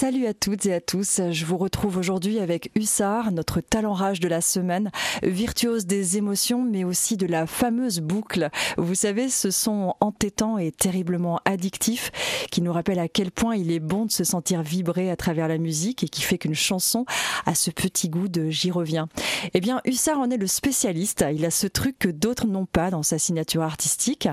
[0.00, 1.20] Salut à toutes et à tous.
[1.32, 4.92] Je vous retrouve aujourd'hui avec Hussard, notre talent rage de la semaine,
[5.24, 8.48] virtuose des émotions, mais aussi de la fameuse boucle.
[8.76, 12.12] Vous savez, ce son entêtant et terriblement addictif
[12.52, 15.48] qui nous rappelle à quel point il est bon de se sentir vibrer à travers
[15.48, 17.04] la musique et qui fait qu'une chanson
[17.44, 19.08] a ce petit goût de j'y reviens.
[19.52, 21.24] Eh bien, Hussard en est le spécialiste.
[21.34, 24.28] Il a ce truc que d'autres n'ont pas dans sa signature artistique.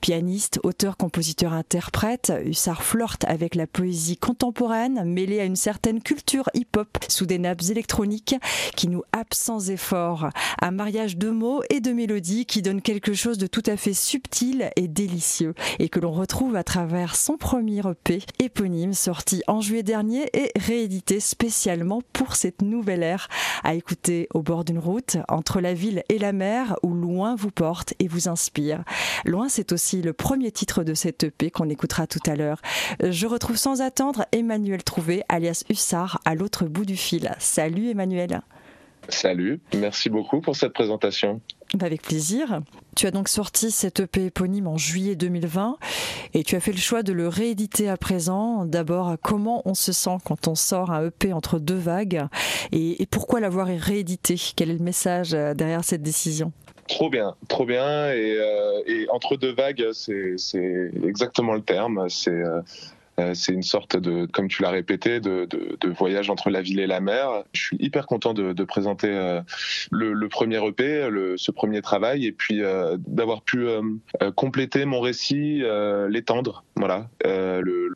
[0.00, 6.48] Pianiste, auteur, compositeur, interprète, Hussard flirte avec la poésie contemporaine mêlée à une certaine culture
[6.54, 8.34] hip-hop sous des nappes électroniques
[8.76, 10.28] qui nous happent sans effort.
[10.60, 13.94] Un mariage de mots et de mélodies qui donne quelque chose de tout à fait
[13.94, 19.60] subtil et délicieux et que l'on retrouve à travers son premier EP éponyme sorti en
[19.60, 23.28] juillet dernier et réédité spécialement pour cette nouvelle ère
[23.64, 27.50] à écouter au bord d'une route entre la ville et la mer où loin vous
[27.50, 28.84] porte et vous inspire.
[29.24, 32.60] Loin c'est aussi le premier titre de cet EP qu'on écoutera tout à l'heure.
[33.02, 37.30] Je retrouve sans attendre Emmanuel Trouvé, alias Hussard, à l'autre bout du fil.
[37.38, 38.40] Salut Emmanuel.
[39.08, 41.40] Salut, merci beaucoup pour cette présentation.
[41.74, 42.60] Bah, avec plaisir.
[42.96, 45.78] Tu as donc sorti cet EP éponyme en juillet 2020
[46.34, 48.64] et tu as fait le choix de le rééditer à présent.
[48.64, 52.26] D'abord, comment on se sent quand on sort un EP entre deux vagues
[52.72, 54.34] et, pourquoi l'avoir réédité?
[54.56, 56.50] Quel est le message euh, derrière cette décision?
[56.88, 58.10] Trop bien, trop bien.
[58.10, 62.08] Et, euh, entre deux vagues, c'est exactement le terme.
[62.08, 62.60] C'est euh,
[63.34, 65.48] c'est une sorte de, comme tu l'as répété, de,
[65.98, 67.44] voyage entre la ville et la mer.
[67.52, 69.40] Je suis hyper content de, présenter euh,
[69.90, 73.66] le, premier EP, ce premier travail, et puis euh, d'avoir pu
[74.36, 75.62] compléter mon récit,
[76.08, 77.92] l'étendre, voilà, le,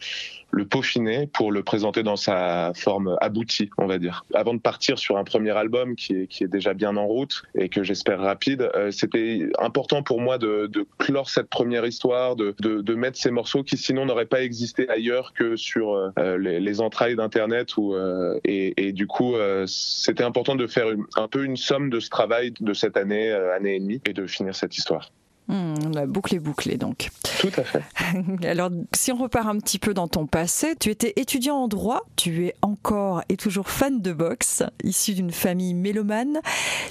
[0.51, 4.25] le peaufiner pour le présenter dans sa forme aboutie, on va dire.
[4.35, 7.83] Avant de partir sur un premier album qui est, déjà bien en route et que
[7.83, 13.63] j'espère rapide, c'était important pour moi de, clore cette première histoire, de, mettre ces morceaux
[13.63, 17.71] qui sinon n'auraient pas existé ailleurs que sur euh, euh, les, entrailles d'Internet.
[17.79, 19.35] Euh, et, du coup,
[19.67, 23.77] c'était important de faire un peu une somme de ce travail de cette année, année
[23.77, 25.11] et demie, et de finir cette histoire.
[25.47, 27.11] Hmm, la boucle est bouclée donc.
[27.41, 27.83] Tout à fait.
[28.49, 32.03] Alors, si on repart un petit peu dans ton passé, tu étais étudiant en droit,
[32.17, 36.41] tu es encore et toujours fan de boxe, issu d'une famille mélomane.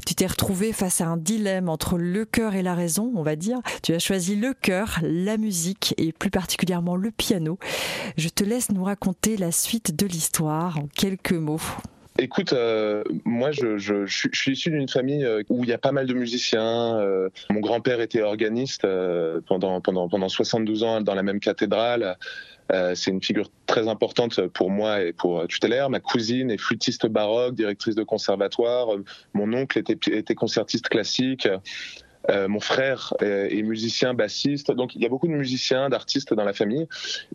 [0.06, 3.36] Tu t'es retrouvé face à un dilemme entre le cœur et la raison, on va
[3.36, 3.60] dire.
[3.82, 7.58] Tu as choisi le cœur, la musique et plus particulièrement le piano.
[8.18, 11.62] Je te laisse nous raconter la suite de l'histoire en quelques mots.
[12.20, 15.80] Écoute, euh, moi, je, je, je, suis issu d'une famille euh, où il y a
[15.80, 17.00] pas mal de musiciens.
[17.00, 18.88] Euh, mon grand-père était organiste
[19.48, 22.16] pendant, pendant, pendant 72 ans dans la même cathédrale.
[22.94, 25.90] c'est une figure très importante pour moi et pour tutélaire.
[25.90, 28.90] Ma cousine est flûtiste baroque, directrice de conservatoire.
[29.34, 31.48] Mon oncle était, était concertiste classique.
[32.30, 36.44] Euh, mon frère est, musicien bassiste, donc il y a beaucoup de musiciens, d'artistes dans
[36.44, 36.88] la famille,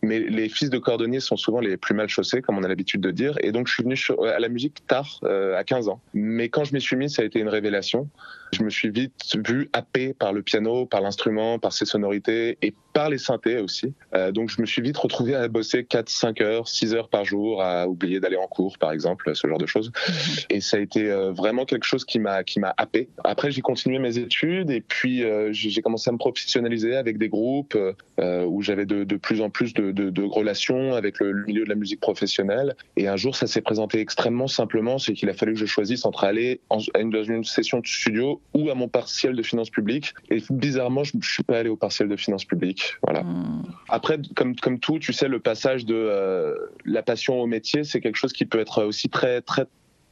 [0.03, 3.00] mais les fils de cordonniers sont souvent les plus mal chaussés, comme on a l'habitude
[3.00, 3.97] de dire, et donc je suis venu
[4.32, 6.00] à la musique tard, euh, à 15 ans.
[6.15, 8.09] Mais quand je m'y suis mis, ça a été une révélation.
[8.53, 12.75] Je me suis vite vu happé par le piano, par l'instrument, par ses sonorités et
[12.92, 13.94] par les synthés aussi.
[14.14, 17.25] Euh, donc je me suis vite retrouvé à bosser 4, 5 heures, 6 heures par
[17.25, 19.92] jour, à oublier d'aller en cours par exemple, ce genre de choses.
[20.09, 20.14] Mhm.
[20.50, 23.09] Et ça a été vraiment quelque chose qui m'a qui m'a happé.
[23.25, 27.28] Après j'ai continué mes études et puis euh, j'ai commencé à me professionnaliser avec des
[27.28, 27.76] groupes
[28.20, 31.65] euh, où j'avais de, de, plus en plus de, de, de relations avec le, milieu
[31.65, 32.75] de la musique professionnelle.
[32.97, 36.04] Et un jour, ça s'est présenté extrêmement simplement, c'est qu'il a fallu que je choisisse
[36.04, 36.60] entre aller
[36.98, 40.15] une, dans une session de studio ou à mon partiel de finances publiques.
[40.31, 42.97] Et bizarrement, je, je suis pas allé au partiel de finances publiques.
[43.03, 43.22] Voilà.
[43.22, 43.62] Hmm.
[43.88, 46.54] Après, comme comme tout, tu sais, le passage de euh,
[46.84, 49.66] la passion au métier, c'est quelque chose qui peut être aussi très très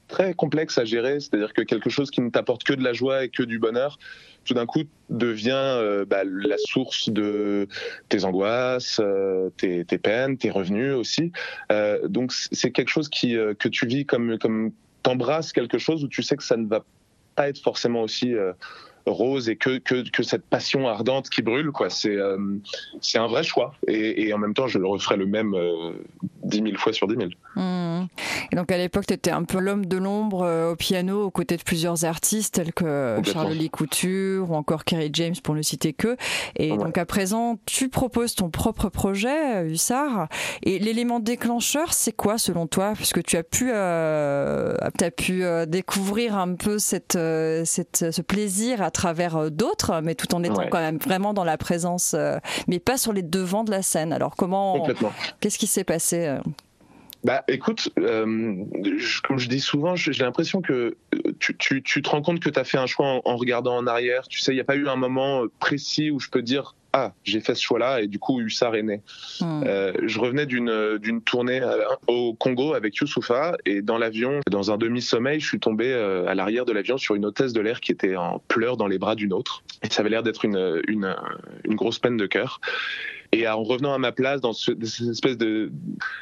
[0.08, 3.24] très complexe à gérer, c'est-à-dire que quelque chose qui ne t'apporte que de la joie
[3.24, 3.98] et que du bonheur,
[4.44, 7.66] tout d'un coup devient euh, bah, la source de
[8.08, 11.32] tes angoisses, euh, tes, tes, peines, tes revenus aussi.
[11.72, 14.72] Euh, donc c'est quelque chose qui que tu vis comme comme
[15.02, 16.84] t'embrasses quelque chose où tu sais que ça ne va
[17.36, 18.34] pas être forcément aussi
[19.10, 21.90] rose et que, que, que, cette passion ardente qui brûle, quoi.
[21.90, 22.38] C'est euh,
[23.14, 23.74] un vrai choix.
[23.86, 25.92] Et, en même temps, je le referai le même euh,
[26.44, 27.34] dix mille fois sur dix mille.
[27.54, 28.06] Mmh.
[28.52, 31.30] Et donc à l'époque, tu étais un peu l'homme de l'ombre euh, au piano, aux
[31.30, 35.62] côtés de plusieurs artistes tels que Charles Lee Couture ou encore Kerry James, pour ne
[35.62, 36.16] citer que.
[36.56, 40.28] Et donc à présent, tu proposes ton propre projet, Hussard.
[40.62, 42.92] Et l'élément déclencheur, c'est quoi selon toi?
[42.94, 47.18] Puisque tu as pu, euh, as pu découvrir un peu cette,
[47.64, 51.44] cette, ce plaisir à travers euh, d'autres, mais tout en étant quand même vraiment dans
[51.44, 52.38] la présence, euh,
[52.68, 54.12] mais pas sur les devants de la scène.
[54.12, 54.86] Alors comment,
[55.40, 56.38] qu'est-ce qui s'est passé euh
[57.24, 60.96] bah, écoute, comme je dis souvent, j'ai l'impression que
[61.40, 63.86] tu, tu, tu, te rends compte que tu as fait un choix en, regardant en
[63.86, 64.28] arrière.
[64.28, 67.12] Tu sais, il n'y a pas eu un moment précis où je peux dire ah,
[67.24, 69.02] j'ai fait ce choix-là et du coup, Hussard est né.
[69.40, 69.62] Hmm.
[69.66, 74.78] Euh, je revenais d'une tournée euh, au Congo avec Youssoufa et dans l'avion, dans un
[74.78, 78.16] demi-sommeil, je suis tombé à l'arrière de l'avion sur une hôtesse de l'air qui était
[78.16, 79.62] en pleurs dans les bras d'une autre.
[79.82, 81.14] Et ça avait l'air d'être une, une,
[81.64, 82.60] une grosse peine de cœur.
[83.32, 85.70] Et en revenant à ma place, dans cette espèce de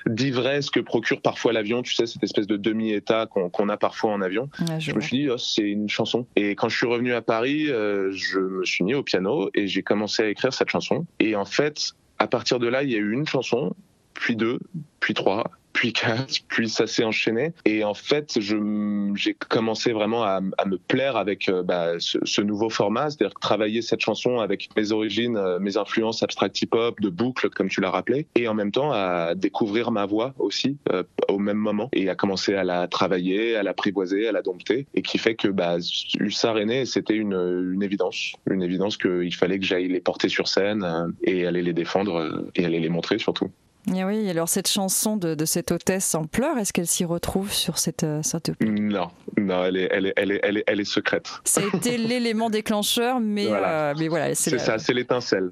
[0.06, 4.20] d'ivresse que procure parfois l'avion, tu sais, cette espèce de demi-état qu'on a parfois en
[4.20, 4.48] avion,
[4.78, 6.26] je, me suis dit, oh, c'est une chanson.
[6.36, 9.66] Et quand je suis revenu à Paris, euh, je me suis mis au piano et
[9.66, 11.06] j'ai commencé à écrire cette chanson.
[11.20, 13.74] Et en fait, à partir de là, il y a eu une chanson,
[14.14, 14.58] puis deux,
[15.00, 15.50] puis trois,
[16.48, 17.52] puis ça s'est enchaîné.
[17.64, 23.10] Et en fait, j'ai commencé vraiment à, me plaire avec euh, bah, ce, nouveau format,
[23.10, 27.68] c'est-à-dire travailler cette chanson avec mes origines, euh, mes influences abstract hip-hop, de boucle, comme
[27.68, 31.56] tu l'as rappelé, et en même temps à découvrir ma voix aussi euh, au même
[31.56, 35.34] moment, et à commencer à la travailler, à l'apprivoiser, à la dompter, et qui fait
[35.34, 35.76] que bah,
[36.20, 36.54] Hussard
[36.84, 41.46] c'était une, une évidence, une évidence qu'il fallait que j'aille les porter sur scène et
[41.46, 43.50] aller les défendre et aller les montrer surtout.
[43.92, 47.52] Et oui, alors cette chanson de, de cette hôtesse en pleurs, est-ce qu'elle s'y retrouve
[47.52, 48.52] sur cette, euh, cette...
[48.62, 51.28] Non, non, elle est, elle est, elle est, elle est, elle est secrète.
[51.44, 55.50] Ça a été l'élément déclencheur, mais voilà, euh, mais voilà c'est ça, c'est l'étincelle.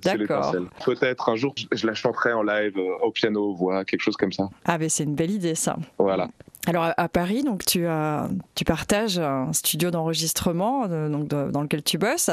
[0.85, 4.33] Peut-être un jour, je la chanterai en live euh, au piano, voix, quelque chose comme
[4.33, 4.49] ça.
[4.65, 5.77] Ah, mais c'est une belle idée, ça.
[5.99, 6.29] Voilà.
[6.69, 11.83] Alors à Paris, donc tu as, tu partages un studio d'enregistrement euh, donc dans lequel
[11.83, 12.31] tu bosses.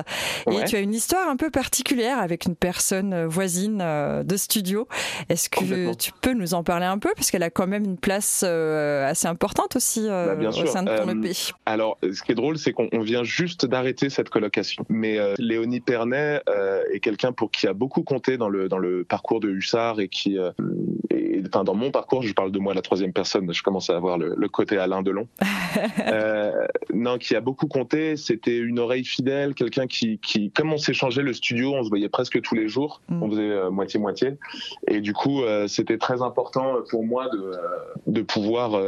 [0.52, 4.38] Et tu as une histoire un peu particulière avec une personne euh, voisine euh, de
[4.38, 4.88] studio.
[5.30, 7.10] Est-ce que tu peux nous en parler un peu?
[7.16, 11.10] Parce qu'elle a quand même une place assez importante aussi bah, au sein de ton
[11.10, 11.32] EP.
[11.66, 16.42] Alors ce qui est drôle, c'est qu'on vient juste d'arrêter cette colocation, mais Léonie Pernet
[16.94, 20.08] est quelqu'un pour qui a beaucoup compté dans le dans le parcours de Hussard et
[20.08, 20.38] qui
[21.48, 24.19] enfin dans mon parcours, je parle de moi la troisième personne, je commence à avoir
[24.20, 25.28] le, côté Alain Delon.
[26.08, 28.18] euh, non, qui a beaucoup compté.
[28.18, 32.10] C'était une oreille fidèle, quelqu'un qui, qui, comme on s'échangeait le studio, on se voyait
[32.10, 33.24] presque tous les jours, mm.
[33.24, 34.34] on faisait euh, moitié moitié,
[34.88, 37.52] et du coup, euh, c'était très important pour moi de,
[38.08, 38.80] de pouvoir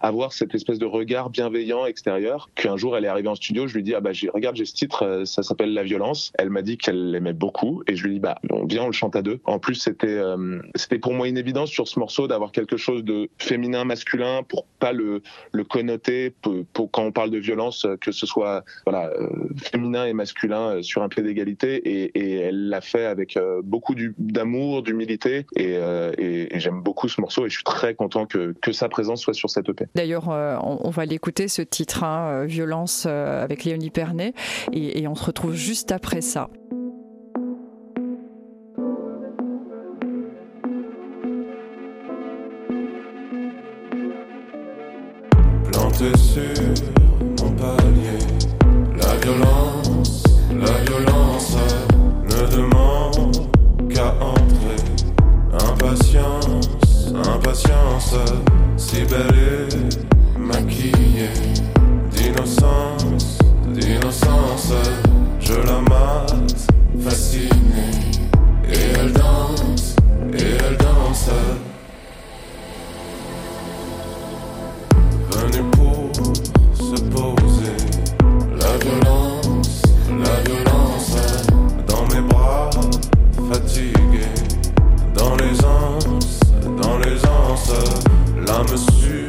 [0.00, 2.50] avoir cette espèce de regard bienveillant extérieur.
[2.54, 4.74] Qu'un jour, elle est arrivée en studio, je lui dis ah bah regarde, j'ai ce
[4.74, 6.32] titre, ça s'appelle La Violence.
[6.38, 8.92] Elle m'a dit qu'elle l'aimait beaucoup, et je lui dis bah on vient, on le
[8.92, 9.40] chante à deux.
[9.44, 10.20] En plus, c'était
[10.74, 14.66] c'était pour moi une évidence sur ce morceau d'avoir quelque chose de féminin, masculin, pour
[14.78, 15.22] pas le,
[15.52, 20.12] le connoter pour, quand on parle de violence, que ce soit voilà, euh, féminin et
[20.12, 21.76] masculin euh, sur un pied d'égalité.
[21.76, 25.46] Et, et, elle l'a fait avec euh, beaucoup d'amour, d'humilité.
[25.56, 25.74] Et,
[26.18, 29.34] et, j'aime beaucoup ce morceau et je suis très content que, que sa présence soit
[29.34, 29.86] sur cette EP.
[29.94, 34.32] D'ailleurs, on, va l'écouter, ce titre, hein, Violence, avec Léonie Pernet.
[34.72, 36.48] Et, et on se retrouve juste après ça.
[45.98, 46.44] Sur
[47.40, 48.18] mon palier.
[48.96, 51.56] La violence, la violence
[52.22, 53.48] ne demande
[53.92, 54.78] qu'à entrer.
[55.52, 58.14] Impatience, impatience,
[58.76, 61.30] si belle et maquillée.
[62.12, 64.72] D'innocence, d'innocence,
[65.40, 66.47] je la mate,
[88.46, 89.27] La monsieur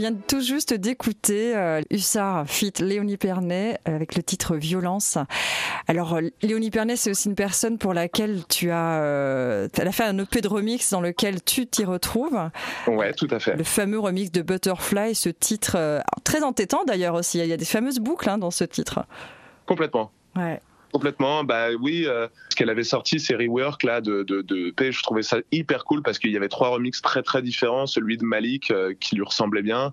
[0.00, 5.18] vient tout juste d'écouter euh, Hussard fit Léonie Pernet avec le titre Violence.
[5.88, 9.92] Alors euh, Léonie Pernet, c'est aussi une personne pour laquelle tu as, euh, elle a
[9.92, 12.48] fait un EP de remix dans lequel tu t'y retrouves.
[12.86, 13.56] Ouais, tout à fait.
[13.56, 17.38] Le fameux remix de Butterfly, ce titre euh, très entêtant d'ailleurs aussi.
[17.38, 19.04] Il y a des fameuses boucles hein, dans ce titre.
[19.66, 20.10] Complètement.
[20.34, 20.62] Ouais.
[20.92, 24.90] Complètement, bah oui, euh, ce qu'elle avait sorti, c'est Rework là de, de, de P.
[24.90, 27.86] Je trouvais ça hyper cool parce qu'il y avait trois remixes très très différents.
[27.86, 29.92] Celui de Malik euh, qui lui ressemblait bien.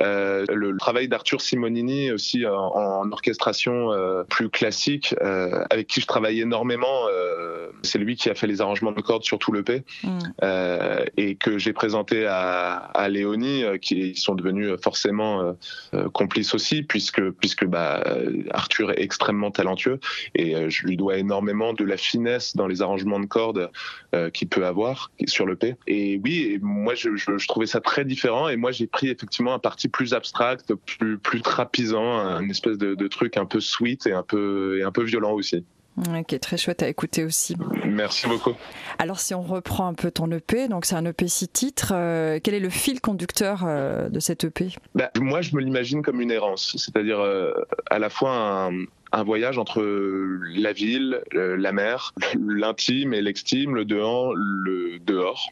[0.00, 6.00] Euh, le, travail d'Arthur Simonini aussi en, en orchestration euh, plus classique, euh, avec qui
[6.00, 7.06] je travaille énormément.
[7.10, 10.18] euh, c'est lui qui a fait les arrangements de cordes sur tout le P Mm.
[10.42, 15.52] euh, et que j'ai présenté à, à Léonie, euh, qui sont devenus forcément euh,
[15.94, 19.98] euh, complices aussi, puisque puisque bah, euh, Arthur est extrêmement talentueux
[20.34, 23.70] et euh, je lui dois énormément de la finesse dans les arrangements de cordes
[24.14, 25.76] euh, qu'il peut avoir sur le P.
[25.86, 29.08] Et oui, et moi je, je, je trouvais ça très différent et moi j'ai pris
[29.08, 33.60] effectivement un parti plus abstract, plus plus trapisant, un espèce de, de truc un peu
[33.60, 35.64] sweet et un peu et un peu violent aussi.
[35.98, 37.54] Ok, très chouette à écouter aussi.
[37.84, 38.54] Merci beaucoup.
[38.98, 42.38] Alors si on reprend un peu ton EP, donc c'est un EP six titres, euh,
[42.42, 46.22] quel est le fil conducteur euh, de cet EP Bah, moi, je me l'imagine comme
[46.22, 47.52] une errance, c'est-à-dire euh,
[47.90, 48.70] à la fois un,
[49.12, 52.12] un voyage entre la ville, euh, la mer,
[52.46, 55.48] l'intime et l'extime, le dehors, le dehors,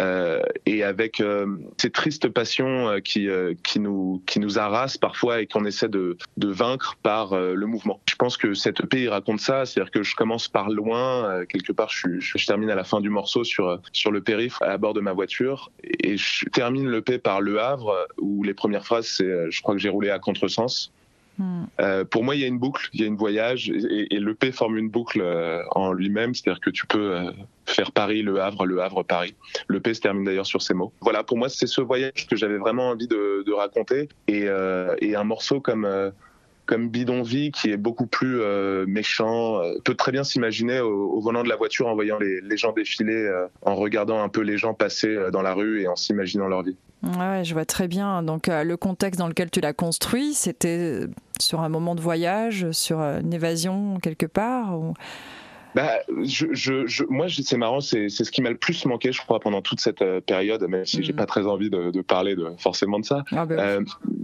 [0.00, 1.46] euh, et avec euh,
[1.80, 5.88] ces tristes passions euh, qui euh, qui nous qui nous harassent parfois et qu'on essaie
[5.88, 8.00] de de vaincre par euh, le mouvement.
[8.08, 11.72] Je pense que cette EP raconte ça, c'est-à-dire que je commence par loin, euh, quelque
[11.72, 14.20] part, je, suis- je, je termine à la fin du morceau sur euh, sur le
[14.20, 18.42] périph à bord de ma voiture et je termine le P par Le Havre où
[18.42, 20.90] les premières phrases c'est euh, je crois que j'ai roulé à contresens.
[21.80, 24.18] Euh, pour moi, il y a une boucle, il y a une voyage, et, et
[24.18, 27.30] le P forme une boucle euh, en lui-même, c'est-à-dire que tu peux euh,
[27.66, 29.34] faire Paris, Le Havre, Le Havre, Paris.
[29.68, 30.92] Le P se termine d'ailleurs sur ces mots.
[31.00, 35.60] Voilà, pour moi, c'est ce voyage que j'avais vraiment envie de, raconter, et, un morceau
[35.60, 36.12] comme
[36.68, 41.20] comme Bidonville, qui est beaucoup plus euh, méchant, euh, peut très bien s'imaginer au, au
[41.20, 44.42] volant de la voiture en voyant les, les gens défiler, euh, en regardant un peu
[44.42, 46.76] les gens passer dans la rue et en s'imaginant leur vie.
[47.02, 48.22] Ouais, je vois très bien.
[48.22, 51.00] Donc le contexte dans lequel tu l'as construit, c'était
[51.40, 54.92] sur un moment de voyage, sur une évasion quelque part ou...
[55.74, 55.90] Bah,
[56.24, 59.38] je, je, je, moi, c'est marrant, c'est ce qui m'a le plus manqué, je crois,
[59.38, 61.18] pendant toute cette période, même si j'ai Mhm.
[61.18, 63.22] pas très envie de, de parler de, forcément de ça.
[63.30, 63.60] Ah, bah oui.
[63.60, 63.80] Euh,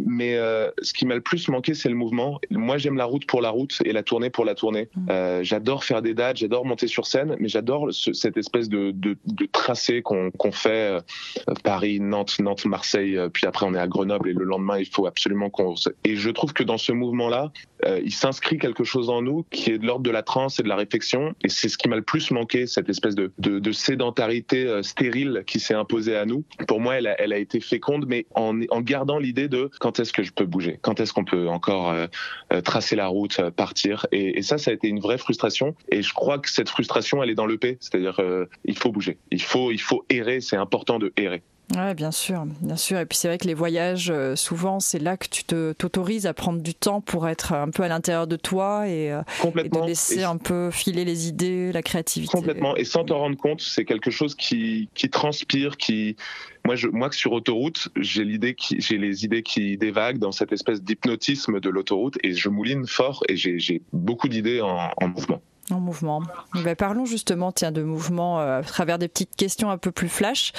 [0.06, 2.40] mais euh, ce qui m'a le plus manqué, c'est le mouvement.
[2.50, 4.88] Moi, j'aime la route pour la route et la tournée pour la tournée.
[4.96, 5.06] Mhm.
[5.10, 8.90] Euh, j'adore faire des dates, j'adore monter sur scène, mais j'adore ce- cette espèce de,
[8.92, 10.70] de, de tracé qu'on qu'on fait
[11.48, 14.78] euh, Paris, Nantes, Nantes, Marseille, euh, puis après on est à Grenoble et le lendemain
[14.78, 15.74] il faut absolument qu'on.
[16.04, 17.52] Et je trouve que dans ce mouvement-là,
[17.84, 20.62] euh, il s'inscrit quelque chose en nous qui est de l'ordre de la transe et
[20.62, 21.34] de la réflexion.
[21.44, 24.82] Et c'est ce qui m'a le plus manqué, cette espèce de, de, de sédentarité euh,
[24.82, 26.44] stérile qui s'est imposée à nous.
[26.68, 29.93] Pour moi, elle a, elle a été féconde, mais en, en gardant l'idée de quand
[29.98, 32.06] est-ce que je peux bouger, quand est-ce qu'on peut encore euh,
[32.52, 34.06] euh, tracer la route, euh, partir?
[34.12, 35.74] Et, ça, ça a été une vraie frustration.
[35.90, 38.20] Et je crois que cette frustration, elle est dans le P, c'est-à-dire
[38.64, 40.40] il faut bouger, il faut, il faut errer.
[40.40, 41.42] C'est important de errer.
[41.74, 42.98] Ouais, bien sûr, bien sûr.
[42.98, 46.26] Et puis c'est vrai que les voyages, euh, souvent, c'est là que tu te t'autorises
[46.26, 49.22] à prendre du temps pour être un peu à l'intérieur de toi et, euh,
[49.58, 52.36] et de laisser Et- un peu filer les idées, la créativité.
[52.36, 52.76] Complètement.
[52.76, 56.16] Et sans t'en rendre compte, c'est quelque chose qui, qui transpire, qui,
[56.66, 60.52] moi, je, moi, sur autoroute, j'ai l'idée qui, j'ai les idées qui dévaguent dans cette
[60.52, 65.08] espèce d'hypnotisme de l'autoroute et je mouline fort et j'ai, j'ai beaucoup d'idées en, en
[65.08, 65.40] mouvement.
[65.70, 66.22] En mouvement.
[66.58, 69.90] Eh ben, parlons justement tiens, de mouvement euh, à travers des petites questions un peu
[69.92, 70.52] plus flash.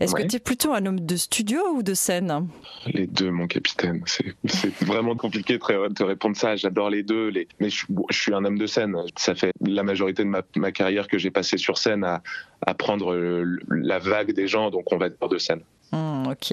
[0.00, 0.22] Est-ce Ouais.
[0.24, 2.46] que tu es plutôt un homme de studio ou de scène?
[2.86, 4.02] Les deux, mon capitaine.
[4.06, 4.34] C'est,
[4.84, 6.56] vraiment compliqué de te répondre ça.
[6.56, 7.28] J'adore les deux.
[7.28, 7.48] Les...
[7.58, 8.94] Mais je, bon, je suis un homme de scène.
[9.16, 12.22] Ça fait la majorité de ma, ma carrière que j'ai passé sur scène à,
[12.66, 15.60] à prendre euh, la vague des gens, donc on va dire de scène.
[15.92, 16.52] Hmm, Ok.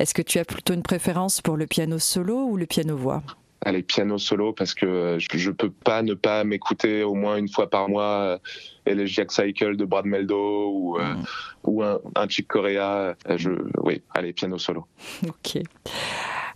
[0.00, 3.22] Est-ce que tu as plutôt une préférence pour le piano solo ou le piano-voix?
[3.60, 7.48] Allez, piano solo parce que je, je peux pas ne pas m'écouter au moins une
[7.48, 8.38] fois par mois euh,
[8.84, 11.14] Elegiac Cycle de Brad Meldo ou, euh,
[11.62, 13.14] ou un, un Chick Corea.
[13.28, 13.50] Euh, Je,
[13.82, 14.86] oui, allez, piano solo.
[15.28, 15.62] Ok.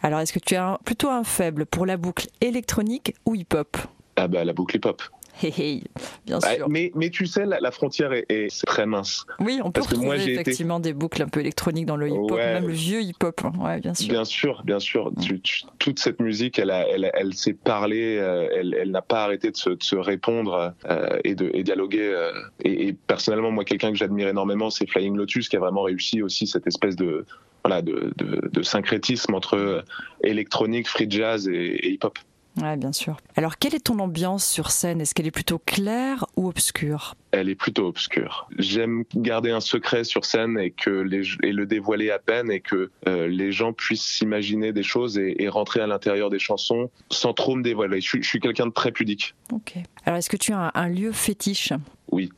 [0.03, 3.77] Alors, est-ce que tu as plutôt un faible pour la boucle électronique ou hip-hop?
[4.17, 5.03] Ah bah la boucle hip-hop.
[6.27, 6.69] Bien Ouais, sûr.
[6.69, 9.25] mais, mais tu sais, la, la frontière est, est très mince.
[9.41, 12.09] Oui, on peut parce moi, retrouver été- effectivement des boucles un peu électroniques dans le
[12.09, 12.55] hip-hop, Ouais.
[12.55, 13.41] même le vieux hip-hop.
[13.59, 14.09] Ouais, bien sûr.
[14.09, 15.13] Bien sûr, bien sûr.
[15.21, 19.03] Tu- tu- toute cette musique, elle, a- elle, elle s'est parlée, euh, elle, elle n'a
[19.03, 22.03] pas arrêté de se, de se répondre euh, et de et dialoguer.
[22.03, 22.33] euh.
[22.65, 26.23] Et, et personnellement, moi, quelqu'un que j'admire énormément, c'est Flying Lotus, qui a vraiment réussi
[26.23, 27.25] aussi cette espèce de
[27.65, 29.85] voilà de, de, de syncrétisme entre
[30.23, 32.19] électronique, free jazz et, et hip-hop.
[32.61, 33.17] Ouais, bien sûr.
[33.37, 35.01] Alors, quelle est ton ambiance sur scène?
[35.01, 37.15] Est-ce qu'elle est plutôt claire ou obscure?
[37.31, 38.49] Elle est plutôt obscure.
[38.59, 42.61] J'aime garder un secret sur scène et que les, et le dévoiler à peine et
[42.61, 46.91] que euh, les gens puissent s'imaginer des choses et, et rentrer à l'intérieur des chansons
[47.11, 48.01] sans trop me dévoiler.
[48.01, 49.35] Je suis, je suis quelqu'un de très pudique.
[49.53, 49.75] Ok.
[50.05, 51.73] Alors, est-ce que tu as un, un lieu fétiche?
[52.11, 52.31] Oui,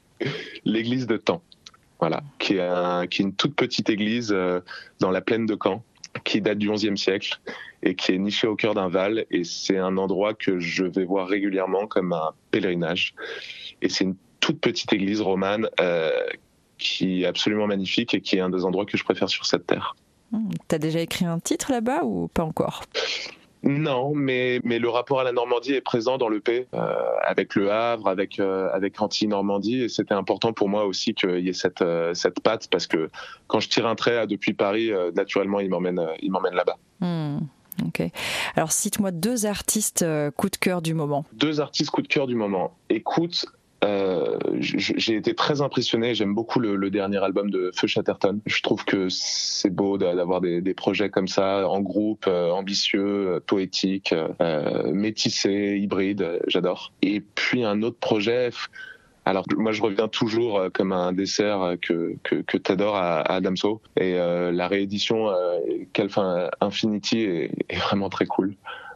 [0.64, 1.42] l'église de Temps.
[2.00, 4.60] Voilà, qui est, un, qui est une toute petite église euh,
[5.00, 5.84] dans la plaine de Caen,
[6.24, 7.40] qui date du XIe siècle
[7.82, 9.26] et qui est nichée au cœur d'un val.
[9.30, 13.14] Et c'est un endroit que je vais voir régulièrement comme un pèlerinage.
[13.82, 16.10] Et c'est une toute petite église romane euh,
[16.78, 19.66] qui est absolument magnifique et qui est un des endroits que je préfère sur cette
[19.66, 19.94] terre.
[20.32, 22.82] Hmm, T'as déjà écrit un titre là-bas ou pas encore?
[23.62, 27.54] Non, mais, mais le rapport à la Normandie est présent dans le P, euh, avec
[27.54, 31.52] le Havre, avec, euh, avec Anti-Normandie, et c'était important pour moi aussi qu'il y ait
[31.52, 33.10] cette, euh, cette patte, parce que
[33.48, 36.76] quand je tire un trait depuis Paris, euh, naturellement, il m'emmène, il m'emmène là-bas.
[37.00, 37.38] Hmm,
[37.86, 38.02] Ok.
[38.56, 40.04] Alors, cite-moi deux artistes
[40.36, 41.24] coup de cœur du moment.
[41.32, 42.76] Deux artistes coup de cœur du moment.
[42.90, 43.46] Écoute,
[43.84, 46.14] euh, j'ai été très impressionné.
[46.14, 48.40] J'aime beaucoup le, le dernier album de Feu Chatterton.
[48.46, 52.50] Je trouve que c'est beau d'a- d'avoir des, des projets comme ça, en groupe, euh,
[52.50, 56.22] ambitieux, euh, poétiques, euh, métissés, hybrides.
[56.22, 56.92] euh, J'adore.
[57.02, 58.50] Et puis un autre projet.
[59.26, 63.20] Alors moi je reviens toujours euh, comme un dessert euh, que que, que t'adores à,
[63.20, 65.58] à Adamso et euh, la réédition euh,
[65.92, 68.54] Calfin Infinity est, est vraiment très cool,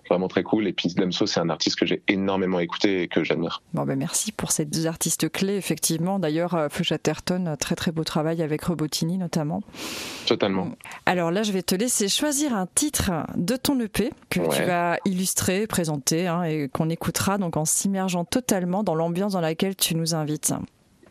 [0.08, 0.66] vraiment très cool.
[0.66, 3.62] Et puis Damso c'est un artiste que j'ai énormément écouté et que j'admire.
[3.72, 6.18] Bon, ben merci pour ces deux artistes clés, effectivement.
[6.18, 9.62] D'ailleurs, euh, Feu Chatterton, euh, très très beau travail avec Robotini notamment.
[10.26, 10.70] Totalement.
[11.06, 14.98] Alors là, je vais te laisser choisir un titre de ton EP que tu vas
[15.04, 19.94] illustrer, présenter hein, et qu'on écoutera donc en s'immergeant totalement dans l'ambiance dans laquelle tu
[19.94, 20.52] nous invites.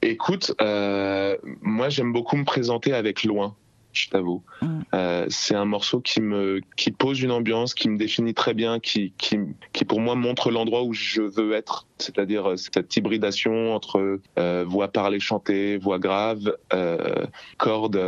[0.02, 3.56] Écoute, euh, moi j'aime beaucoup me présenter avec loin,
[3.94, 4.44] je t'avoue.
[4.62, 4.68] Mm.
[4.94, 8.80] Euh, c'est un morceau qui me qui pose une ambiance, qui me définit très bien,
[8.80, 9.38] qui qui,
[9.72, 14.66] qui pour moi montre l'endroit où je veux être, c'est-à-dire euh, cette hybridation entre euh,
[14.68, 17.26] voix parlée chantée, voix grave, euh,
[17.58, 18.02] cordes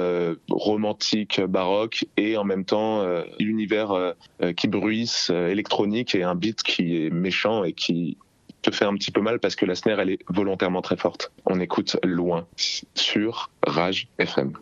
[0.50, 3.06] romantiques, baroques et en même temps
[3.40, 4.14] l'univers
[4.56, 8.18] qui bruisse, électronique et un beat qui est méchant et qui
[8.62, 11.32] te fait un petit peu mal parce que la snare elle est volontairement très forte.
[11.46, 12.48] On écoute loin
[12.96, 14.54] sur Rage FM.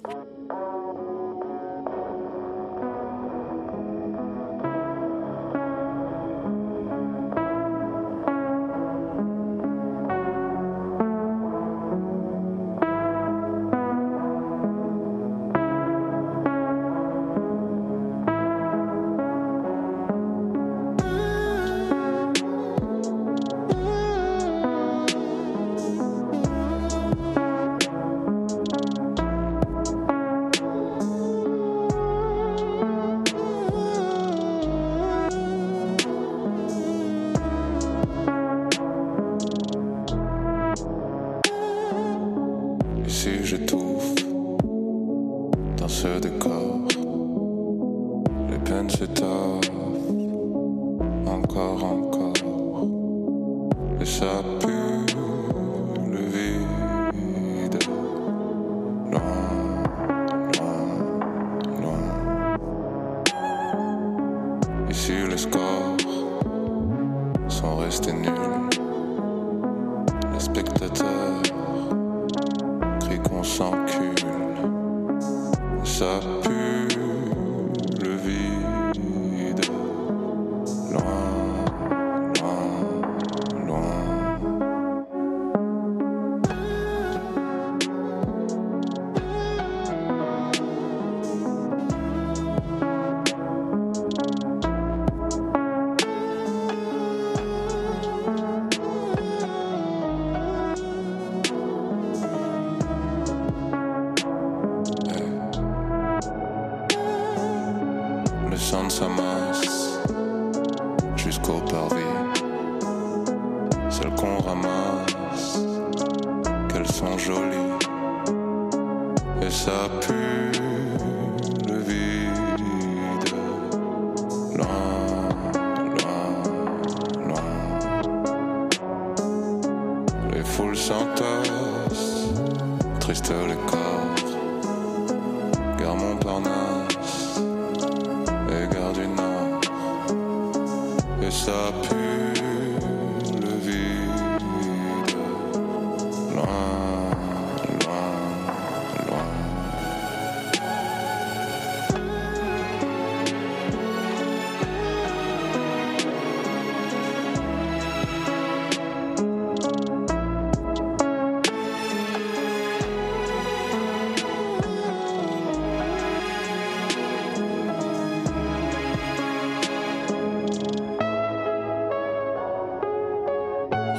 [73.00, 74.16] Crient qu'on s'encule.
[75.84, 76.20] Ça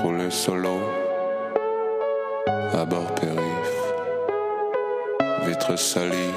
[0.04, 0.80] rouler solo
[2.74, 3.76] à bord périph,
[5.46, 6.34] vitre salie.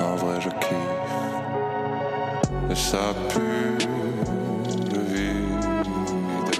[0.00, 1.14] En vrai, je kiffe.
[2.70, 3.76] Et ça pue
[4.92, 6.54] le vide.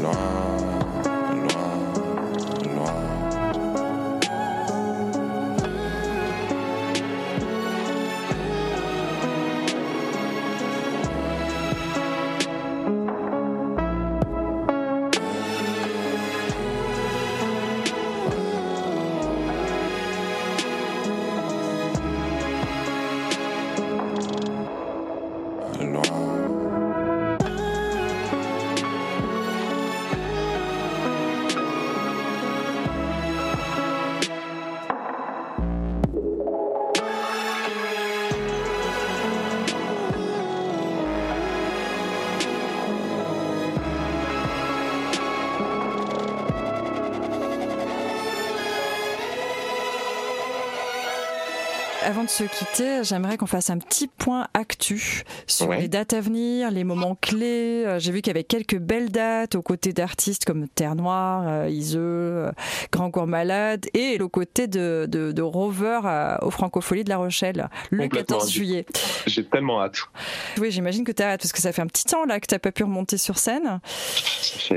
[0.00, 0.67] Loin,
[52.28, 55.80] de se quitter, j'aimerais qu'on fasse un petit point actu sur Ouais.
[55.80, 57.84] les dates à venir, les moments clés.
[57.86, 61.44] Euh, J'ai vu qu'il y avait quelques belles dates aux côtés d'artistes comme Terre Noire,
[61.46, 62.50] euh, Iseux, euh,
[62.92, 67.16] Grand Corps Malade et le côté de, de, de Rover à- au Francofolie de La
[67.16, 68.36] Rochelle le Complètement.
[68.38, 68.84] 14 juillet.
[69.26, 69.96] J'ai tellement hâte.
[70.58, 72.46] Oui, j'imagine que tu as hâte parce que ça fait un petit temps là que
[72.46, 73.80] tu n'as pas pu remonter sur scène.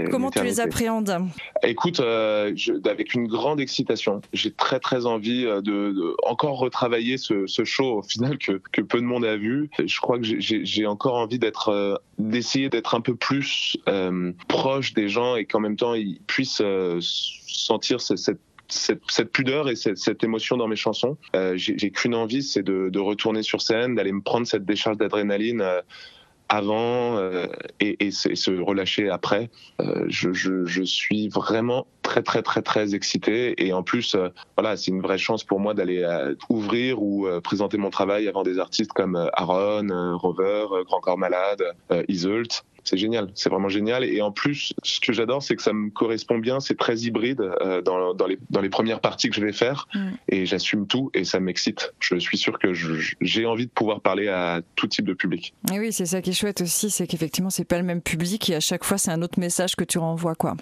[0.10, 1.28] Comment tu les appréhendes?
[1.64, 7.18] Écoute, euh, je- avec une grande excitation, j'ai très très envie de, de encore retravailler
[7.18, 9.70] ce, ce show au final que, peu de monde a vu.
[9.84, 15.08] Je crois que j'ai- encore envie euh, d'essayer d'être un peu plus euh, proche des
[15.10, 18.16] gens et qu'en même temps ils puissent euh, sentir ce-
[18.68, 21.18] cette pudeur et cette, émotion dans mes chansons.
[21.56, 25.62] J'ai qu'une envie, c'est de, retourner sur scène, d'aller me prendre cette décharge d'adrénaline
[26.52, 27.48] avant euh,
[27.80, 29.50] et, et se et se relâcher après.
[29.80, 34.28] Euh, je, je, je suis vraiment très très très très excité et en plus euh,
[34.58, 36.06] voilà c'est une vraie chance pour moi d'aller
[36.50, 41.64] ouvrir ou présenter mon travail avant des artistes comme Aaron, Rover, Grand Corps Malade,
[42.10, 42.64] Iseult.
[42.84, 44.04] C'est génial, c'est vraiment génial.
[44.04, 46.60] Et en plus, ce que j'adore, c'est que ça me correspond bien.
[46.60, 49.88] C'est très hybride euh, dans, dans, les, dans les premières parties que je vais faire.
[49.94, 50.10] Mm.
[50.30, 51.94] Et j'assume tout et ça m'excite.
[52.00, 55.54] Je suis sûr que j'ai envie de pouvoir parler à tout type de public.
[55.72, 58.50] Et oui, c'est ça qui est chouette aussi, c'est qu'effectivement, c'est pas le même public
[58.50, 60.56] et à chaque fois, c'est un autre message que tu renvoies, quoi.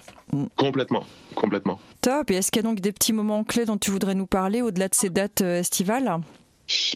[0.56, 1.04] Complètement,
[1.34, 1.80] complètement.
[2.00, 2.30] Top.
[2.30, 4.62] Et est-ce qu'il y a donc des petits moments clés dont tu voudrais nous parler
[4.62, 6.20] au-delà de ces dates euh, estivales?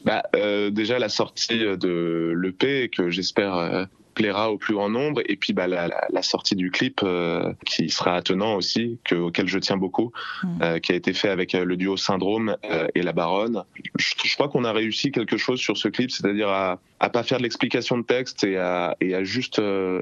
[0.04, 5.20] Bah, euh, déjà la sortie de l'EP que j'espère euh, plaira au plus grand nombre.
[5.28, 9.14] Et puis bah, la, la, la sortie du clip euh, qui sera attenant aussi que,
[9.14, 10.62] auquel je tiens beaucoup Mm.
[10.62, 13.64] euh, qui a été fait avec euh, le duo Syndrome euh, et la Baronne.
[13.98, 17.22] Je, je crois qu'on a réussi quelque chose sur ce clip c'est-à-dire à, à pas
[17.22, 19.60] faire de l'explication de texte et à, et à juste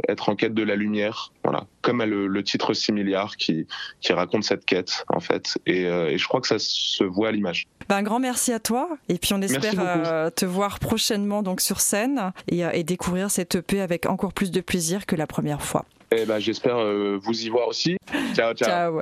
[0.09, 1.33] être en quête de la lumière.
[1.45, 1.67] Voilà.
[1.81, 3.67] Comme le, le titre 6 milliards qui,
[4.01, 5.59] qui raconte cette quête en fait.
[5.67, 7.67] Et, et je crois que ça se voit à l'image.
[7.89, 8.89] Ben, un grand merci à toi.
[9.09, 13.81] Et puis, on espère te voir prochainement donc sur scène et, et découvrir cette EP
[13.81, 15.85] avec encore plus de plaisir que la première fois.
[16.11, 17.97] et ben j'espère euh, vous y voir aussi
[18.35, 19.01] ciao ciao Ciao.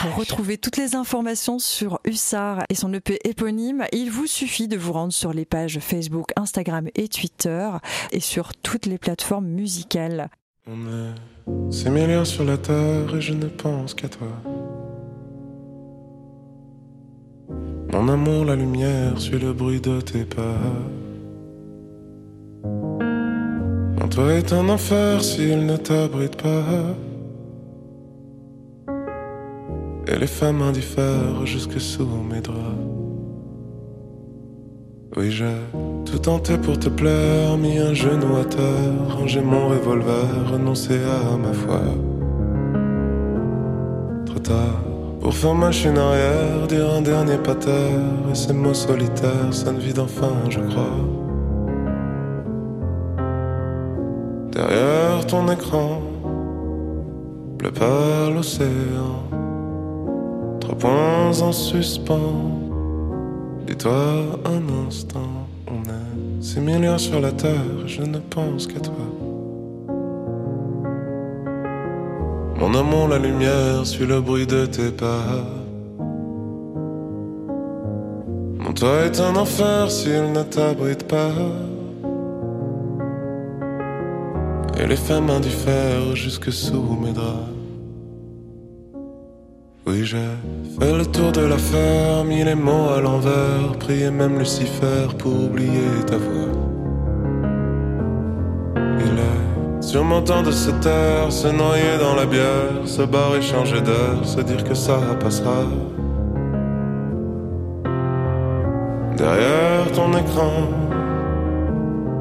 [0.00, 4.78] Pour retrouver toutes les informations sur Hussard et son EP éponyme, il vous suffit de
[4.78, 7.68] vous rendre sur les pages Facebook, Instagram et Twitter
[8.10, 10.30] et sur toutes les plateformes musicales.
[10.66, 14.28] On est sur la terre et je ne pense qu'à toi.
[17.92, 20.56] Mon amour, la lumière, suit le bruit de tes pas.
[24.00, 26.64] Mon toit est un enfer s'il ne t'abrite pas.
[30.06, 32.58] Et les femmes indiffèrent jusque sous mes draps.
[35.16, 35.44] Oui, j'ai
[36.06, 41.36] tout tenté pour te plaire, mis un genou à terre, rangé mon revolver, renoncé à
[41.36, 41.80] ma foi.
[44.26, 44.80] Trop tard
[45.20, 47.90] pour faire machine arrière, dire un dernier pater,
[48.30, 51.09] et ces mots solitaires sonnent vide enfin, je crois.
[54.60, 56.02] Derrière ton écran,
[57.56, 59.24] bleu pâle l'océan,
[60.60, 62.60] trois points en suspens.
[63.66, 63.92] Dis-toi
[64.44, 69.06] un instant, on est six milliards sur la terre, je ne pense qu'à toi.
[72.58, 75.24] Mon amour, la lumière suit le bruit de tes pas.
[78.58, 81.32] Mon toit est un enfer s'il ne t'abrite pas.
[84.82, 87.50] Et les femmes indiffèrent jusque sous mes draps.
[89.86, 90.16] Oui, j'ai
[90.78, 95.32] fait le tour de la ferme, mis les mots à l'envers, prié même Lucifer pour
[95.32, 96.52] oublier ta voix.
[99.04, 104.24] Il est Surmontant de se taire, se noyer dans la bière, se barrer, changer d'heure,
[104.24, 105.64] se dire que ça passera.
[109.18, 110.68] Derrière ton écran,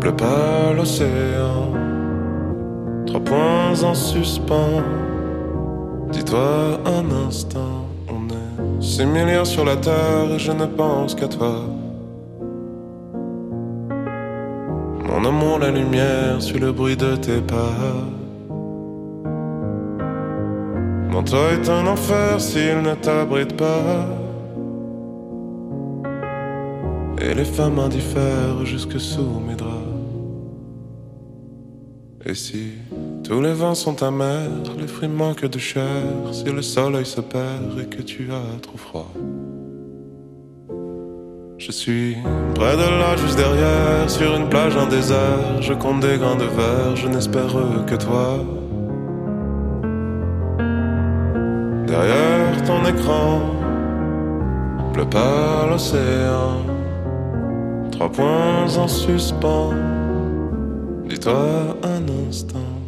[0.01, 1.78] pleut pas l'océan.
[3.09, 4.83] Trois points en suspens.
[6.11, 11.27] Dis-toi un instant, on est six milliards sur la terre et je ne pense qu'à
[11.27, 11.55] toi.
[15.07, 17.95] Mon amour, la lumière sur le bruit de tes pas.
[21.09, 24.05] Mon toit est un enfer s'il ne t'abrite pas.
[27.19, 29.99] Et les femmes indiffèrent jusque sous mes draps.
[32.25, 32.73] Et si
[33.29, 37.79] tous les vents sont amers, les fruits manquent de chair, si le soleil se perd
[37.79, 39.11] et que tu as trop froid.
[41.59, 42.17] Je suis
[42.55, 45.61] près de là, juste derrière, sur une plage en désert.
[45.61, 47.53] Je compte des grains de verre, je n'espère
[47.85, 48.43] que toi.
[51.85, 53.41] Derrière ton écran,
[54.91, 56.63] pleut pas l'océan.
[57.91, 59.73] Trois points en suspens.
[61.07, 62.78] Dis-toi un instant.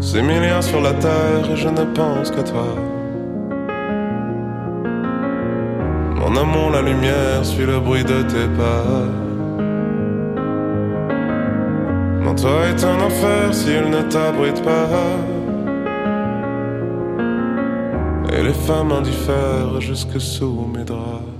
[0.00, 2.66] Ces milliards sur la terre et je ne pense qu'à toi.
[6.16, 9.04] Mon amour, la lumière suit le bruit de tes pas.
[12.22, 14.88] Mon toit est un enfer s'il ne t'abrite pas.
[18.32, 21.35] Et les femmes indiffèrent jusque sous mes draps.